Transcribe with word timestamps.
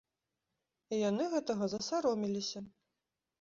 І 0.97 1.01
яны 1.09 1.27
гэтага 1.33 1.67
засаромеліся! 1.75 2.59